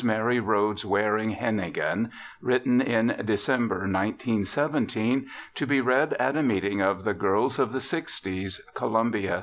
MARY 0.03 0.39
RHODES 0.39 0.83
(WARING) 0.83 1.29
HENAGAN 1.29 2.09
(_Written 2.43 2.83
in 2.83 3.23
December, 3.23 3.81
1917, 3.85 5.27
to 5.53 5.67
be 5.67 5.79
Read 5.79 6.13
at 6.15 6.35
a 6.35 6.41
Meeting 6.41 6.81
of 6.81 7.03
The 7.03 7.13
Girls 7.13 7.59
of 7.59 7.71
the 7.71 7.81
Sixties, 7.81 8.59
Columbia, 8.73 9.35
S. 9.35 9.39